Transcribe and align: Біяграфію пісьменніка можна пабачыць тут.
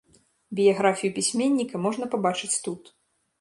Біяграфію 0.59 1.13
пісьменніка 1.17 1.77
можна 1.85 2.09
пабачыць 2.15 2.53
тут. 2.71 2.81